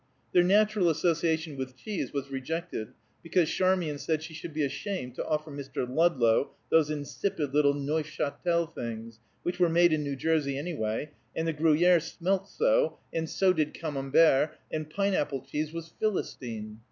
[0.33, 2.87] Their natural association with cheese was rejected
[3.21, 5.87] because Charmian said she should be ashamed to offer Mr.
[5.87, 11.53] Ludlow those insipid little Neufchatel things, which were made in New Jersey, anyway, and the
[11.53, 16.79] Gruyère smelt so, and so did Camembert; and pine apple cheese was Philistine.